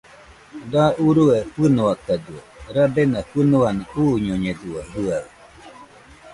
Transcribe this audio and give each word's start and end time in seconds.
Da 0.71 0.83
urue 1.07 1.37
fɨnoakadɨo, 1.53 2.39
rabena 2.75 3.19
fɨnua 3.29 3.69
uñoiakañedɨo 4.03 4.79
jɨaɨ 4.91 5.25